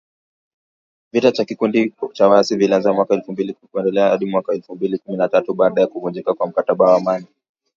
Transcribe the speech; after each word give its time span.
Vita 1.11 1.31
vya 1.31 1.45
kikundi 1.45 1.93
cha 2.13 2.27
waasi 2.27 2.55
vilianza 2.55 2.93
mwaka 2.93 3.13
elfu 3.13 3.31
mbili 3.31 3.53
kumi 3.53 3.65
na 3.65 3.69
kuendelea 3.71 4.09
hadi 4.09 4.25
mwaka 4.25 4.53
elfu 4.53 4.75
mbili 4.75 4.97
kumi 4.97 5.17
na 5.17 5.27
tatu, 5.29 5.53
baada 5.53 5.81
ya 5.81 5.87
kuvunjika 5.87 6.33
kwa 6.33 6.47
mkataba 6.47 6.85
wa 6.91 6.97
amani 6.97 7.27